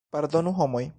[0.09, 0.89] Pardonu, homoj!